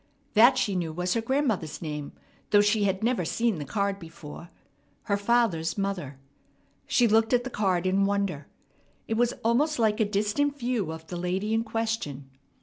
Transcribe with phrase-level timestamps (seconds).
[0.33, 2.13] That she knew was her grandmother's name,
[2.49, 4.49] though she had never seen the card before
[5.03, 6.17] her father's mother.
[6.87, 8.47] She looked at the card in wonder.
[9.07, 12.31] It was almost like a distant view of the lady in question.